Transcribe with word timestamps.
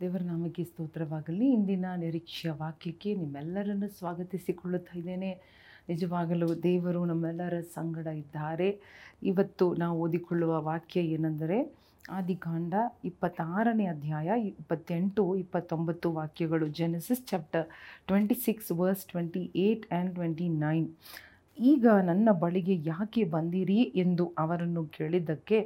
ದೇವರ 0.00 0.22
ನಾಮಕ್ಕೆ 0.22 0.64
ಸ್ತೋತ್ರವಾಗಲಿ. 0.64 1.52
ಇಂದಿನ 1.52 1.86
ನಿರೀಕ್ಷೆಯ 1.96 2.50
ವಾಕ್ಯಕ್ಕೆ 2.56 3.14
ನಿಮ್ಮೆಲ್ಲರನ್ನು 3.14 3.88
ಸ್ವಾಗತಿಸಿಕೊಳ್ಳುತ್ತಾ 3.88 4.98
ಇದ್ದೇನೆ. 4.98 5.30
ನಿಜವಾಗಲೂ 5.88 6.48
ದೇವರು 6.62 7.04
ನಮ್ಮೆಲ್ಲರ 7.04 7.60
ಸಂಗಡ 7.60 8.06
ಇದ್ದಾರೆ. 8.06 8.68
ಇವತ್ತು 9.22 9.74
ನಾವು 9.74 10.00
ಓದಿಕೊಳ್ಳುವ 10.00 10.62
ವಾಕ್ಯ 10.62 11.00
ಏನೆಂದರೆ 11.00 11.58
ಆದಿಕಾಂಡ 12.10 12.74
ಇಪ್ಪತ್ತಾರನೇ 13.04 13.86
ಅಧ್ಯಾಯ 13.86 14.28
ಇಪ್ಪತ್ತೆಂಟು 14.48 15.36
ಇಪ್ಪತ್ತೊಂಬತ್ತು 15.36 16.12
ವಾಕ್ಯಗಳು. 16.12 16.68
Genesis 16.68 17.26
chapter 17.26 17.66
twenty 18.06 18.34
six 18.34 18.72
verse 18.72 19.06
twenty 19.06 19.50
eight 19.56 19.92
and 19.92 20.14
twenty 20.14 20.48
nine 20.48 20.88
ಈಗ 21.58 21.86
ನನ್ನ 22.04 22.28
ಬಳಿಗೆ 22.30 22.76
ಯಾಕೆ 22.84 23.24
ಬಂದಿರಿ 23.24 23.82
ಎಂದು 24.04 24.32
ಅವರನ್ನು 24.38 24.84
ಕೇಳಿದ್ದಕ್ಕೆ, 24.86 25.60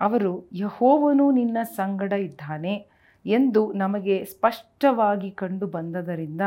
ಅವರು 0.00 0.34
ಯಹೋವನು 0.52 1.30
ನಿನ್ನ 1.30 1.58
ಸಂಗಡ 1.62 2.12
ಇದ್ದಾನೆ. 2.12 2.95
ಎಂದು 3.26 3.72
ನಮಗೆ 3.72 4.24
ಸ್ಪಷ್ಟವಾಗಿ 4.24 5.30
ಕಂಡು 5.30 5.66
ಬಂದದರಿಂದ 5.66 6.40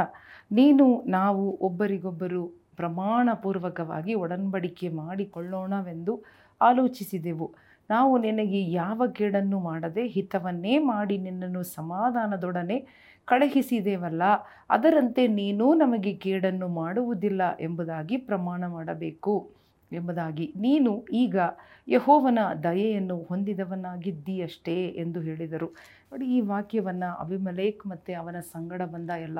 ನೀನು 0.52 1.03
ನಾವು 1.08 1.58
ಒಬ್ಬರಿಗೊಬ್ಬರು 1.62 2.48
ಪ್ರಮಾಣಪೂರ್ವಕವಾಗಿ 2.76 4.13
ಒಡಂಬಡಿಕೆ 4.13 4.89
ಮಾಡಿಕೊಳ್ಳೋಣವೆಂದು 4.89 6.23
ಆಲೋಚಿಸಿದೆವು. 6.62 7.55
ನಾವು 7.89 8.17
ನಿನಗೆ 8.17 8.72
ಯಾವ 8.72 9.02
ಕೇಡನ್ನು 9.08 9.59
ಮಾಡದೆ 9.59 10.08
ಹಿತವನ್ನೇ 10.08 10.77
ಮಾಡಿ 10.77 11.17
ನಿನ್ನನ್ನು 11.17 11.63
ಸಮಾಧಾನದೊಡನೆ 11.63 12.77
ಕಳುಹಿಸಿದೆವಲ್ಲ, 13.25 14.23
ಅದರಂತೆ 14.70 15.27
ನೀನೂ 15.27 15.73
ನಮಗೆ 15.73 16.14
ಕೇಡನ್ನು 16.14 16.67
ಮಾಡುವುದಿಲ್ಲ 16.67 17.41
ಎಂಬುದಾಗಿ 17.59 18.17
ಪ್ರಮಾಣ 18.17 18.67
ಮಾಡಬೇಕು. 18.67 19.59
ಎಂಬುದಾಗಿ. 19.91 20.45
ನೀನು 20.66 20.91
ಈಗ 21.23 21.38
ಯಹೋವನ 21.88 22.39
ದಯೆಯನ್ನು 22.63 23.17
ಹೊಂದಿದವನಾಗಿದ್ದೀಯಷ್ಟೇ 23.30 24.77
ಎಂದು 25.03 25.20
ಹೇಳಿದರು. 25.21 25.70
ನೋಡಿ, 26.11 26.25
ಈ 26.35 26.39
ವಾಕ್ಯವನ್ನು 26.52 27.09
ಅಭಿಮಲೇಖ್ 27.25 27.81
ಮತ್ತು 27.91 28.13
ಅವನ 28.21 28.39
ಸಂಗಡ 28.53 28.81
ಬಂದ 28.95 29.09
ಎಲ್ಲ 29.27 29.39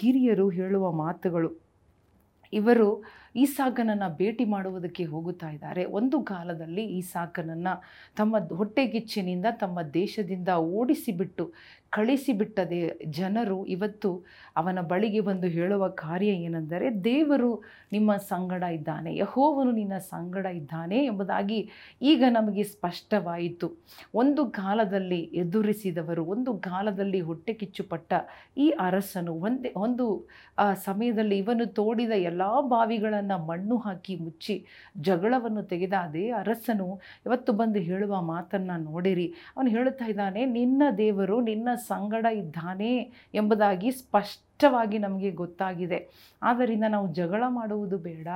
ಹಿರಿಯರು 0.00 0.46
ಹೇಳುವ 0.58 0.86
ಮಾತುಗಳು. 1.04 1.50
ಇವರು 2.52 2.88
ಈಸಾಕನನ್ನು 3.34 4.16
ಭೇಟಿ 4.16 4.44
ಮಾಡುವುದಕ್ಕೆ 4.44 5.04
ಹೋಗುತ್ತಾ 5.04 5.50
ಇದ್ದಾರೆ. 5.50 5.84
ಒಂದು 5.84 6.22
ಕಾಲದಲ್ಲಿ 6.22 6.84
ಈಸಾಕನನ್ನು 6.84 7.82
ತಮ್ಮ 8.16 8.36
ಹೊಟ್ಟೆಗಿಚ್ಚಿನಿಂದ 8.56 9.46
ತಮ್ಮ 9.60 9.82
ದೇಶದಿಂದ 9.82 10.48
ಓಡಿಸಿಬಿಟ್ಟು, 10.48 11.52
ಕಳಿಸಿಬಿಟ್ಟದೆ 11.90 13.00
ಜನರು 13.10 13.66
ಇವತ್ತು 13.66 14.24
ಅವನ 14.56 14.80
ಬಳಿಗೆ 14.80 15.20
ಬಂದು 15.20 15.46
ಹೇಳುವ 15.46 15.88
ಕಾರ್ಯ 15.88 16.26
ಏನೆಂದರೆ, 16.26 17.04
ದೇವರು 17.04 17.62
ನಿಮ್ಮ 17.92 18.16
ಸಂಗಡ 18.16 18.62
ಇದ್ದಾನೆ, 18.62 19.16
ಯಹೋವನು 19.16 19.72
ನಿನ್ನ 19.72 19.98
ಸಂಗಡ 19.98 20.46
ಇದ್ದಾನೆ 20.46 21.04
ಎಂಬುದಾಗಿ 21.04 21.68
ಈಗ 22.02 22.24
ನಮಗೆ 22.30 22.62
ಸ್ಪಷ್ಟವಾಯಿತು. 22.62 23.68
ಒಂದು 24.14 24.44
ಕಾಲದಲ್ಲಿ 24.50 25.20
ಎದುರಿಸಿದವರು, 25.20 26.24
ಒಂದು 26.24 26.58
ಕಾಲದಲ್ಲಿ 26.58 27.20
ಹೊಟ್ಟೆ 27.20 27.54
ಕಿಚ್ಚುಪಟ್ಟ 27.54 28.12
ಈ 28.56 28.70
ಅರಸನು, 28.70 29.34
ಒಂದೇ, 29.34 29.72
ಒಂದು 29.76 30.06
ಸಮಯದಲ್ಲಿ 30.84 31.38
ಇವನು 31.38 31.66
ತೋಡಿದ 31.66 32.10
ಎಲ್ಲ 32.10 32.42
ಬಾವಿಗಳನ್ನು 33.22 33.46
ಮಣ್ಣು 33.46 33.76
ಹಾಕಿ 33.76 34.14
ಮುಚ್ಚಿ 34.16 34.56
ಜಗಳವನ್ನು 35.00 35.62
ತೆಗೆದ 35.62 35.94
ಅದೇ 36.02 36.24
ಅರಸನು 36.30 37.00
ಇವತ್ತು 37.26 37.52
ಬಂದು 37.52 37.78
ಹೇಳುವ 37.78 38.22
ಮಾತನ್ನು 38.22 38.76
ನೋಡಿರಿ. 38.90 39.26
ಅವನು 39.56 39.68
ಹೇಳುತ್ತಾ 39.70 40.06
ಇದ್ದಾನೆ, 40.06 40.44
ನಿನ್ನ 40.44 40.82
ದೇವರು 40.98 41.36
ನಿನ್ನ 41.40 41.68
ಸಂಗಡ 41.74 42.26
ಇದ್ದಾನೆ 42.32 42.94
ಎಂಬುದಾಗಿ 43.34 43.90
ಸ್ಪಷ್ಟವಾಗಿ 43.90 44.98
ನಮಗೆ 44.98 45.30
ಗೊತ್ತಾಗಿದೆ. 45.30 45.98
ಆದ್ದರಿಂದ 46.42 46.84
ನಾವು 46.88 47.08
ಜಗಳ 47.14 47.42
ಮಾಡುವುದು 47.48 47.98
ಬೇಡ, 47.98 48.28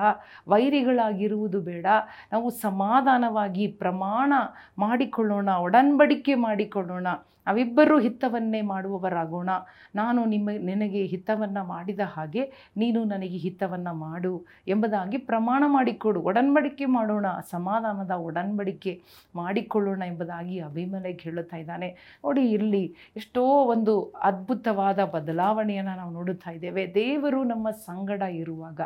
ವೈರಿಗಳಾಗಿರುವುದು 0.49 1.61
ಬೇಡ, 1.61 1.87
ನಾವು 2.33 2.51
ಸಮಾಧಾನವಾಗಿ 2.51 3.67
ಪ್ರಮಾಣ 3.67 4.33
ಮಾಡಿಕೊಳ್ಳೋಣ, 4.79 5.49
ಒಡಂಬಡಿಕೆ 5.67 6.35
ಮಾಡಿಕೊಳ್ಳೋಣ. 6.35 7.07
ನಾವಿಬ್ಬರೂ 7.47 8.01
ಹಿತವನ್ನೇ 8.01 8.61
ಮಾಡುವವರಾಗೋಣ. 8.61 9.51
ನಾನು 9.95 10.25
ನಿಮ್ಮ, 10.25 10.51
ನಿನಗೆ 10.59 11.05
ಹಿತವನ್ನು 11.05 11.65
ಮಾಡಿದ 11.65 12.01
ಹಾಗೆ 12.01 12.53
ನೀನು 12.77 13.05
ನನಗೆ 13.05 13.37
ಹಿತವನ್ನು 13.37 13.95
ಮಾಡು 13.95 14.45
ಎಂಬುದಾಗಿ 14.69 15.19
ಪ್ರಮಾಣ 15.19 15.65
ಮಾಡಿಕೊಡು. 15.67 16.21
ಒಡಂಬಡಿಕೆ 16.21 16.85
ಮಾಡೋಣ, 16.85 17.27
ಸಮಾಧಾನದ 17.51 18.11
ಒಡಂಬಡಿಕೆ 18.11 19.03
ಮಾಡಿಕೊಳ್ಳೋಣ 19.35 20.03
ಎಂಬುದಾಗಿ 20.07 20.61
ಅಭಿಮಲೆಗೆ 20.61 21.19
ಹೇಳುತ್ತಾ 21.23 21.57
ಇದ್ದಾನೆ. 21.57 22.21
ನೋಡಿ 22.25 22.51
ಇಲ್ಲಿ 22.53 22.95
ಎಷ್ಟೋ 23.17 23.45
ಒಂದು 23.47 24.13
ಅದ್ಭುತವಾದ 24.23 25.05
ಬದಲಾವಣೆಯನ್ನು 25.05 25.97
ನಾವು 25.97 26.13
ನೋಡುತ್ತಾ 26.13 26.51
ಇದ್ದೇವೆ. 26.51 26.95
ದೇವರು 26.95 27.45
ನಮ್ಮ 27.45 27.71
ಸಂಗಡ 27.71 28.23
ಇರುವಾಗ, 28.23 28.81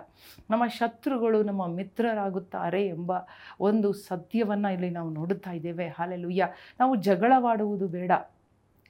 ನಮ್ಮ 0.50 0.66
ಶತ್ರುಗಳು 0.66 1.42
ನಮ್ಮ 1.42 1.66
ಮಿತ್ರರಾಗುತ್ತಾರೆ 1.66 2.86
ಎಂಬ 2.86 3.12
ಒಂದು 3.60 3.92
ಸತ್ಯವನ್ನು 3.92 4.72
ಇಲ್ಲಿ 4.72 4.90
ನಾವು 4.90 5.10
ನೋಡುತ್ತಾ 5.10 5.50
ಇದ್ದೇವೆ. 5.50 5.88
ಹಾಲೆಲುಯ್ಯ. 5.88 6.48
ನಾವು 6.80 6.96
ಜಗಳವಾಡುವುದು 6.96 7.88
ಬೇಡ. 7.88 8.12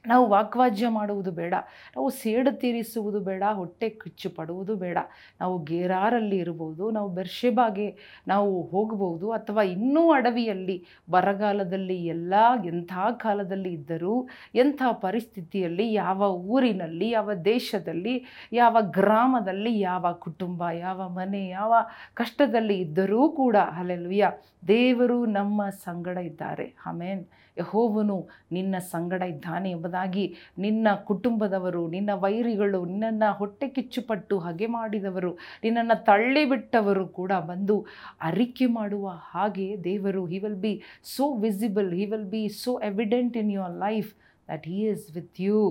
ನಾವು 0.05 0.27
ವಾಕ್ವಾಜ್ಯ 0.29 0.87
ಮಾಡುವುದು 0.87 1.31
ಬೇಡ, 1.31 1.53
ನಾವು 1.95 2.09
ಸೇಡು 2.09 2.51
ತೀರಿಸುವುದು 2.59 3.19
ಬೇಡ, 3.19 3.43
ಹೊಟ್ಟೆ 3.53 3.89
ಕಿಚ್ಚು 3.89 4.29
ಪಡುವುದು 4.29 4.75
ಬೇಡ, 4.75 4.97
ನಾವು 5.41 5.63
ಗೇರಾರಲ್ಲಿ 5.63 6.37
ಇರ್ಬೋದು, 6.37 6.91
ನಾವು 6.91 7.09
ಬೆರ್ಷೆಬಾಗೆ 7.09 7.97
ನಾವು 8.27 8.61
ಹೋಗಬಹುದು 8.61 9.31
ಅಥವಾ 9.31 9.63
ಇನ್ನೂ 9.63 10.11
ಅಡವಿಯಲ್ಲಿ, 10.11 10.85
ಬರಗಾಲದಲ್ಲಿ 11.09 12.05
ಎಲ್ಲ, 12.05 12.33
ಎಂಥ 12.65 12.93
ಕಾಲದಲ್ಲಿ 13.17 13.73
ಇದ್ದರೂ, 13.73 14.27
ಎಂಥ 14.55 14.81
ಪರಿಸ್ಥಿತಿಯಲ್ಲಿ, 14.91 15.93
ಯಾವ 15.93 16.21
ಊರಿನಲ್ಲಿ, 16.23 17.09
ಯಾವ 17.09 17.33
ದೇಶದಲ್ಲಿ, 17.33 18.25
ಯಾವ 18.53 18.77
ಗ್ರಾಮದಲ್ಲಿ, 18.81 19.79
ಯಾವ 19.79 20.13
ಕುಟುಂಬ, 20.13 20.63
ಯಾವ 20.63 21.09
ಮನೆ, 21.09 21.47
ಯಾವ 21.49 21.73
ಕಷ್ಟದಲ್ಲಿ 22.13 22.77
ಇದ್ದರೂ 22.79 23.29
ಕೂಡ 23.29 23.55
ಅಲ್ಲೆಲ್ವಿಯ 23.55 24.25
ದೇವರು 24.67 25.25
ನಮ್ಮ 25.25 25.69
ಸಂಗಡ 25.69 26.17
ಇದ್ದಾರೆ. 26.17 26.75
ಆಮೇನ್. 26.85 27.25
ಯಹೋವನು 27.61 28.17
ನಿನ್ನ 28.51 28.75
ಸಂಗಡ 28.93 29.21
ಇದ್ದಾನೆ 29.33 29.69
ಎಂಬುದಾಗಿ 29.71 30.25
ನಿನ್ನ 30.57 30.87
ಕುಟುಂಬದವರು, 31.09 31.83
ನಿನ್ನ 31.87 32.11
ವೈರಿಗಳು 32.23 32.79
ನಿನ್ನನ್ನು 32.85 33.29
ಹೊಟ್ಟೆ 33.37 33.69
ಕಿಚ್ಚುಪಟ್ಟು 33.69 34.37
ಹಗೆ 34.39 34.67
ಮಾಡಿದವರು, 34.77 35.31
ನಿನ್ನನ್ನು 35.63 35.97
ತಳ್ಳಿಬಿಟ್ಟವರು 36.05 37.05
ಕೂಡ 37.19 37.31
ಬಂದು 37.51 37.77
ಅರಿಕೆ 38.21 38.67
ಮಾಡುವ 38.79 39.07
ಹಾಗೆ 39.33 39.69
ದೇವರು 39.83 40.23
he 40.25 40.39
will 40.39 40.59
be 40.65 40.73
so 41.15 41.27
visible 41.45 41.91
he 41.99 42.05
will 42.05 42.29
be 42.35 42.43
so 42.63 42.73
evident 42.91 43.37
in 43.43 43.51
your 43.51 43.77
life 43.87 44.11
that 44.49 44.67
he 44.67 44.79
is 44.89 45.07
with 45.15 45.41
you 45.41 45.61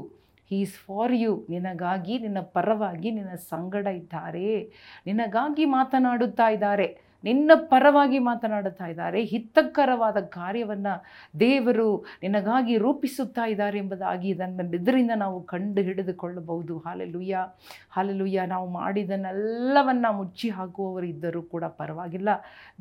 he 0.50 0.58
is 0.60 0.76
for 0.86 1.12
you 1.14 1.32
ನಿನಗಾಗಿ, 1.50 2.14
ನಿನ್ನ 2.18 2.40
ಪರವಾಗಿ 2.54 3.08
ನಿನ್ನ 3.10 3.34
ಸಂಗಡ 3.50 3.86
ಇದ್ದಾರೆ. 3.98 4.48
ನಿನಗಾಗಿ 5.06 5.64
ಮಾತನಾಡುತ್ತಾ 5.78 6.46
ಇದ್ದಾರೆ. 6.48 6.88
ನಿನ್ನ 7.25 7.50
ಪರವಾಗಿ 7.54 8.19
ಮಾತನಾಡುತ್ತಾ 8.19 8.86
ಇದ್ದಾರೆ, 8.86 9.25
ಹಿತಕರವಾದ 9.25 10.16
ಕಾರ್ಯವನ್ನು 10.20 11.04
ದೇವರು 11.41 11.97
ನಿನಗಾಗಿ 12.22 12.76
ರೂಪಿಸುತ್ತಾ 12.76 13.47
ಇದ್ದಾರೆ 13.47 13.78
ಎಂಬುದಾಗಿ 13.78 14.28
ಇದನ್ನು 14.28 14.76
ಇದರಿಂದ 14.76 15.10
ನಾವು 15.16 15.42
ಕಂಡು 15.42 15.81
ಹಿಡಿದುಕೊಳ್ಳಬಹುದು. 15.81 16.78
ಹಾಲೆಲುಯ್ಯ. 16.78 17.38
ಹಾಲೆಲುಯ್ಯ. 17.91 18.47
ನಾವು 18.47 18.70
ಮಾಡಿದನ್ನೆಲ್ಲವನ್ನು 18.70 20.12
ಮುಚ್ಚಿ 20.12 20.48
ಹಾಕುವವರು 20.48 21.06
ಇದ್ದರೂ 21.06 21.42
ಕೂಡ 21.42 21.64
ಪರವಾಗಿಲ್ಲ. 21.64 22.28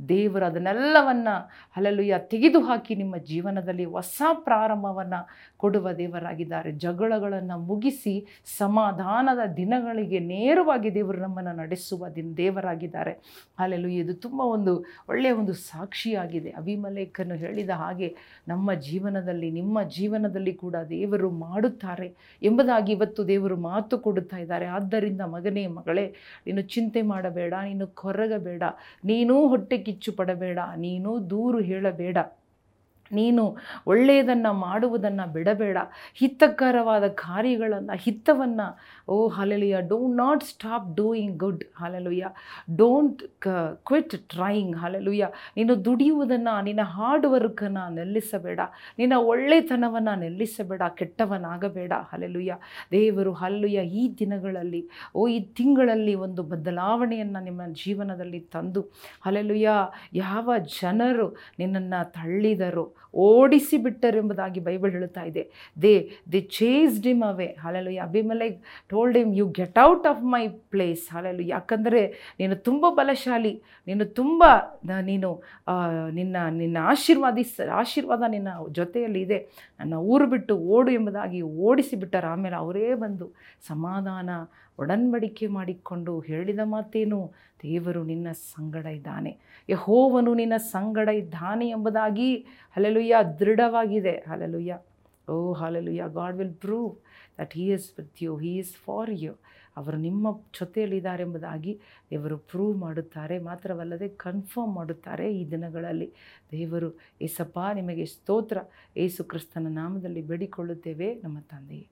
ದೇವರು 0.09 0.45
ಅದನ್ನೆಲ್ಲವನ್ನು 0.45 1.49
ಹಲಲುಯ್ಯ 1.75 2.15
ತೆಗೆದುಹಾಕಿ 2.19 2.95
ನಿಮ್ಮ 2.95 3.17
ಜೀವನದಲ್ಲಿ 3.17 3.85
ಹೊಸ 3.85 4.21
ಪ್ರಾರಂಭವನ್ನು 4.33 5.27
ಕೊಡುವ 5.57 5.91
ದೇವರಾಗಿದ್ದಾರೆ. 5.91 6.71
ಜಗಳಗಳನ್ನು 6.71 7.57
ಮುಗಿಸಿ 7.57 8.43
ಸಮಾಧಾನದ 8.57 9.47
ದಿನಗಳಿಗೆ 9.57 10.19
ನೇರವಾಗಿ 10.19 10.93
ದೇವರು 10.93 11.17
ನಮ್ಮನ್ನು 11.17 11.53
ನಡೆಸುವ 11.53 12.09
ದಿನ 12.09 12.33
ದೇವರಾಗಿದ್ದಾರೆ. 12.37 13.11
ಹಾಲೆಲುಯ್ಯ. 13.59 13.97
ಇದು 13.97 14.28
ತುಂಬ 14.29 14.41
ಒಂದು 14.55 14.73
ಒಳ್ಳೆಯ 15.09 15.31
ಒಂದು 15.31 15.53
ಸಾಕ್ಷಿಯಾಗಿದೆ. 15.53 16.49
ಅಭಿಮಲೇಖನು 16.61 17.35
ಹೇಳಿದ 17.35 17.69
ಹಾಗೆ 17.75 18.09
ನಮ್ಮ 18.47 18.73
ಜೀವನದಲ್ಲಿ, 18.87 19.51
ನಿಮ್ಮ 19.51 19.83
ಜೀವನದಲ್ಲಿ 19.97 20.53
ಕೂಡ 20.53 20.75
ದೇವರು 20.89 21.29
ಮಾಡುತ್ತಾರೆ 21.45 22.07
ಎಂಬುದಾಗಿ 22.43 22.91
ಇವತ್ತು 22.91 23.27
ದೇವರು 23.27 23.57
ಮಾತು 23.69 23.97
ಕೊಡುತ್ತಾ 23.99 24.37
ಇದ್ದಾರೆ. 24.37 24.67
ಆದ್ದರಿಂದ 24.77 25.21
ಮಗನೇ, 25.35 25.67
ಮಗಳೇ, 25.79 26.05
ನೀನು 26.47 26.63
ಚಿಂತೆ 26.75 27.01
ಮಾಡಬೇಡ, 27.13 27.53
ನೀನು 27.63 27.87
ಕೊರಗಬೇಡ, 27.87 28.63
ನೀನೂ 29.05 29.47
ಹೊಟ್ಟೆ 29.47 29.77
ಕಿಚ್ಚು 29.77 30.13
ಪಡಬೇಡ, 30.13 30.59
ನೀನು 30.77 31.29
ದೂರು 31.29 31.61
ಹೇಳಬೇಡ. 31.71 32.17
ನೀನು 33.11 33.57
ಒಳ್ಳೆಯದನ್ನು 33.87 34.53
ಮಾಡುವುದನ್ನು 34.53 35.33
ಬಿಡಬೇಡ. 35.33 35.77
ಹಿತಕರವಾದ 36.13 37.07
ಕಾರ್ಯಗಳನ್ನು, 37.07 37.97
ಹಿತವನ್ನು, 37.97 38.77
ಓ 39.07 39.27
hallelujah 39.27 39.77
don't 39.87 40.17
not 40.17 40.43
stop 40.43 40.95
doing 40.95 41.37
good. 41.37 41.63
Hallelujah 41.75 42.29
don't 42.77 43.23
quit 43.83 44.29
trying. 44.29 44.77
Hallelujah 44.77 45.27
ನೀನು 45.57 45.85
ದುಡಿಯುವುದನ್ನು, 45.85 46.63
ನಿನ್ನ 46.63 46.81
ಹಾರ್ಡ್ 46.81 47.27
ವರ್ಕನ್ನು 47.27 47.93
ನಿಲ್ಲಿಸಬೇಡ. 47.93 48.59
ನಿನ್ನ 48.97 49.13
ಒಳ್ಳೆತನವನ್ನು 49.17 50.19
ನಿಲ್ಲಿಸಬೇಡ. 50.19 50.81
ಕೆಟ್ಟವನಾಗಬೇಡ. 50.95 51.93
ಹಾಲೆಲುಯ್ಯ 52.11 52.55
ದೇವರು 52.91 53.33
ಹಾಲೆಲುಯ್ಯ 53.33 53.79
ಈ 53.79 54.15
ದಿನಗಳಲ್ಲಿ, 54.19 54.89
ಓ 55.15 55.27
ಈ 55.27 55.39
ತಿಂಗಳಲ್ಲಿ 55.39 56.15
ಒಂದು 56.15 56.43
ಬದಲಾವಣೆಯನ್ನು 56.43 57.43
ನಿಮ್ಮ 57.43 57.61
ಜೀವನದಲ್ಲಿ 57.73 58.39
ತಂದು. 58.39 58.81
ಹಾಲೆಲುಯ್ಯ 59.21 59.69
ಯಾವ 60.13 60.53
ಜನರು 60.81 61.37
ನಿನ್ನನ್ನು 61.59 62.11
ತಳ್ಳಿದರೋ? 62.11 62.93
ಓಡಿಸಿ 63.13 63.77
ಬಿಟ್ಟರು 63.85 64.17
ಎಂಬುದಾಗಿ 64.21 64.59
ಬೈಬಲ್ 64.67 64.91
ಹೇಳುತ್ತಾ 64.95 65.23
ಇದೆ. 65.29 65.43
They 65.83 65.93
they 66.31 66.39
chased 66.57 67.07
him 67.09 67.23
away 67.29 67.47
ಹಾಲೆಲು 67.63 67.91
Abimelech 68.07 68.49
told 68.93 69.17
him 69.21 69.31
you 69.39 69.45
get 69.59 69.79
out 69.85 70.05
of 70.11 70.21
my 70.33 70.43
place 70.73 71.05
ಹಾಲೆಲು 71.13 71.45
ಯಾಕಂದರೆ 71.55 72.01
ನೀನು 72.39 72.57
ತುಂಬ 72.69 72.85
ಬಲಶಾಲಿ, 72.99 73.53
ನೀನು 73.87 74.05
ತುಂಬ 74.21 74.43
ನೀನು 75.09 75.29
ನಿನ್ನ 76.19 76.37
ನಿನ್ನ 76.61 76.77
ಆಶೀರ್ವಾದಿ, 76.93 77.45
ಆಶೀರ್ವಾದ 77.81 78.23
ನಿನ್ನ 78.35 78.49
ಜೊತೆಯಲ್ಲಿ 78.79 79.21
ಇದೆ. 79.27 79.39
ನನ್ನ 79.79 79.95
ಊರು 80.11 80.27
ಬಿಟ್ಟು 80.35 80.53
ಓಡು 80.75 80.91
ಎಂಬುದಾಗಿ 80.99 81.41
ಓಡಿಸಿ 81.69 81.95
ಬಿಟ್ಟರು 82.03 82.29
ಆಮೇಲೆ 82.33 82.57
ಅವರೇ 82.63 82.87
ಬಂದು 83.03 83.27
ಸಮಾಧಾನ 83.71 84.29
ಒಡನ್ಬಡಿಕೆ 84.79 85.47
ಮಾಡಿಕೊಂಡು 85.47 86.19
ಹೇಳಿದ 86.19 86.59
ಮಾತೇನು? 86.63 87.31
ದೇವರು 87.63 88.03
ನಿನ್ನ 88.03 88.31
ಸಂಗಡ 88.31 88.85
ಇದ್ದಾನೆ. 88.85 89.37
ಯಹೋವನು 89.69 90.33
ನಿನ್ನ 90.33 90.57
ಸಂಗಡ 90.57 91.09
ಇದ್ದಾನೆ 91.09 91.69
ಎಂಬುದಾಗಿ 91.69 92.35
hallelujah 92.75 93.15
ದೃಢವಾಗಿದೆ. 93.39 94.11
Hallelujah 94.11 94.79
oh 95.29 95.53
hallelujah 95.53 96.03
God 96.07 96.37
will 96.37 96.53
prove 96.53 96.95
that 97.41 97.53
he 97.53 97.73
is 97.73 97.99
with 97.99 98.23
you, 98.23 98.37
he 98.37 98.55
is 98.55 98.75
for 98.75 99.09
you. 99.13 99.33
ಅವರು 99.77 99.97
ನಿಮ್ಮ 99.97 100.37
ಜೊತೆಯಲ್ಲಿದ್ದಾರೆ 100.59 101.23
ಎಂಬುದಾಗಿ 101.23 101.79
ದೇವರು 102.11 102.37
ಪ್ರೂವ್ 102.37 102.77
ಮಾಡುತ್ತಾರೆ. 102.77 103.39
ಮಾತ್ರವಲ್ಲದೆ 103.39 104.07
ಕನ್ಫರ್ಮ್ 104.07 104.75
ಮಾಡುತ್ತಾರೆ 104.75 105.37
ಈ 105.37 105.51
ದಿನಗಳಲ್ಲಿ. 105.51 106.13
ದೇವರು, 106.51 106.99
ಏಸಪ್ಪ, 107.21 107.59
ನಿಮಗೆ 107.73 108.05
ಸ್ತೋತ್ರ. 108.05 108.57
ಏಸು 108.97 109.23
ಕ್ರಿಸ್ತನ 109.23 109.67
ನಾಮದಲ್ಲಿ 109.69 110.21
ಬೇಡಿಕೊಳ್ಳುತ್ತೇವೆ. 110.21 111.21
ನಮ್ಮ 111.23 111.39
ತಂದೆಯೇ. 111.39 111.87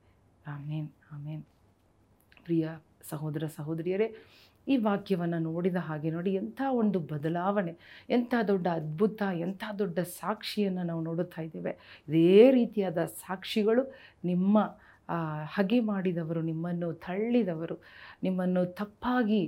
ಆಮೇನ್. 0.48 0.90
ಆಮೇನ್. 1.12 1.44
ಪ್ರಿಯ 2.48 2.68
ಸಹೋದರ 3.10 3.44
ಸಹೋದರಿಯರೇ, 3.58 4.08
ಈ 4.68 4.76
ವಾಕ್ಯವನ್ನು 4.78 5.40
ನೋಡಿದ 5.40 5.80
ಹಾಗೆ 5.88 6.10
ನೋಡಿ, 6.12 6.32
ಎಂಥ 6.34 6.62
ಒಂದು 6.82 7.00
ಬದಲಾವಣೆ, 7.12 7.74
ಎಂಥ 8.10 8.34
ದೊಡ್ಡ 8.48 8.68
ಅದ್ಭುತ, 8.80 9.22
ಎಂಥ 9.46 9.64
ದೊಡ್ಡ 9.80 10.00
ಸಾಕ್ಷಿಯನ್ನು 10.20 10.84
ನಾವು 10.84 11.02
ನೋಡುತ್ತಾ 11.02 11.42
ಇದ್ದೇವೆ. 11.42 11.74
ಇದೇ 12.08 12.42
ರೀತಿಯಾದ 12.52 13.04
ಸಾಕ್ಷಿಗಳು 13.22 13.84
ನಿಮ್ಮ 14.24 14.58
ಹಗೆ 15.56 15.80
ಮಾಡಿದವರು, 15.92 16.42
ನಿಮ್ಮನ್ನು 16.42 16.88
ತಳ್ಳಿದವರು, 17.06 17.78
ನಿಮ್ಮನ್ನು 18.24 18.64
ತಪ್ಪಾಗಿ 18.80 19.44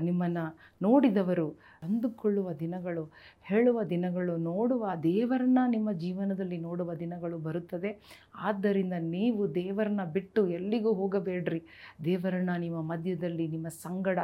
ನಿಮ್ಮನ್ನು 0.00 0.58
ನೋಡಿದವರು, 0.82 1.56
ಅಂದುಕೊಳ್ಳುವ 1.82 2.52
ದಿನಗಳು, 2.52 3.12
ಹೇಳುವ 3.42 3.82
ದಿನಗಳು, 3.82 4.36
ನೋಡುವ 4.36 4.90
ದೇವರನ್ನ 5.02 5.58
ನಿಮ್ಮ 5.68 5.92
ಜೀವನದಲ್ಲಿ 5.92 6.58
ನೋಡುವ 6.58 6.94
ದಿನಗಳು 6.94 7.38
ಬರುತ್ತದೆ. 7.38 7.98
ಆದ್ದರಿಂದ 8.36 8.92
ನೀವು 9.00 9.54
ದೇವರನ್ನ 9.54 10.04
ಬಿಟ್ಟು 10.04 10.48
ಎಲ್ಲಿಗೂ 10.48 10.92
ಹೋಗಬೇಡ್ರಿ. 10.92 11.62
ದೇವರನ್ನ 12.04 12.50
ನಿಮ್ಮ 12.56 12.82
ಮಧ್ಯದಲ್ಲಿ 12.82 13.48
ನಿಮ್ಮ 13.48 13.68
ಸಂಗಡ 13.68 14.18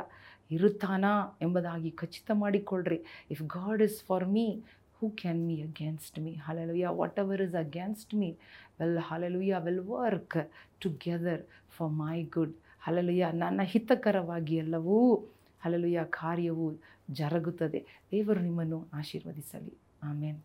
ಇರುತ್ತಾನಾ 0.50 1.38
ಎಂಬುದಾಗಿ 1.42 1.90
ಖಚಿತ 1.90 2.30
ಮಾಡಿಕೊಳ್ಳ್ರಿ. 2.34 3.04
If 3.30 3.42
God 3.42 3.82
is 3.82 4.02
for 4.04 4.28
me 4.28 4.62
who 5.00 5.10
can 5.10 5.46
me 5.46 5.62
against 5.62 6.18
me 6.18 6.32
hallelujah 6.34 6.86
whatever 7.18 7.42
is 7.42 7.54
against 7.54 8.14
me 8.14 8.30
well 8.80 8.98
hallelujah 8.98 9.54
will 9.58 9.80
work 9.80 10.50
together 10.80 11.42
for 11.70 11.92
my 11.92 12.22
good 12.22 12.54
hallelujah 12.82 13.26
ನನ್ನ 13.32 13.60
ಹಿತಕರವಾಗಿ 13.62 14.54
ಎಲ್ಲವೂ 14.54 15.16
ಹಲಲುಯ 15.64 15.98
ಕಾರ್ಯವು 16.04 16.72
ಜರುಗುತ್ತದೆ. 17.10 18.02
ದೇವರು 18.10 18.40
ನಿಮ್ಮನ್ನು 18.40 18.88
ಆಶೀರ್ವದಿಸಲಿ. 18.92 19.78
ಆಮೇನ್. 20.02 20.42